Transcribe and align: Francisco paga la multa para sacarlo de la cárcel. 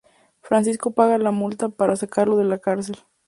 Francisco 0.41 0.89
paga 0.89 1.19
la 1.19 1.29
multa 1.29 1.69
para 1.69 1.95
sacarlo 1.95 2.35
de 2.37 2.45
la 2.45 2.57
cárcel. 2.57 2.97